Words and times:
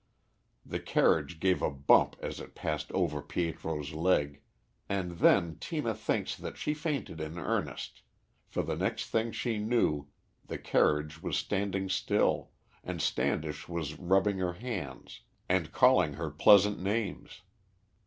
The 0.65 0.79
carriage 0.79 1.39
gave 1.39 1.61
a 1.61 1.69
bump 1.69 2.15
as 2.21 2.39
it 2.39 2.55
passed 2.55 2.91
over 2.93 3.21
Pietro's 3.21 3.93
leg, 3.93 4.41
and 4.89 5.19
then 5.19 5.57
Tina 5.59 5.93
thinks 5.93 6.35
that 6.35 6.57
she 6.57 6.73
fainted 6.73 7.21
in 7.21 7.37
earnest, 7.37 8.01
for 8.47 8.63
the 8.63 8.75
next 8.75 9.11
thing 9.11 9.31
she 9.31 9.59
knew 9.59 10.07
the 10.43 10.57
carriage 10.57 11.21
was 11.21 11.37
standing 11.37 11.87
still, 11.87 12.49
and 12.83 12.99
Standish 12.99 13.69
was 13.69 13.99
rubbing 13.99 14.39
her 14.39 14.53
hands 14.53 15.21
and 15.47 15.71
calling 15.71 16.13
her 16.13 16.31
pleasant 16.31 16.81
names. 16.81 17.41